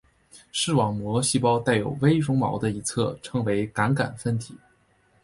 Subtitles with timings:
[0.51, 4.57] 视网膜细胞带微绒毛的一侧称为感杆分体。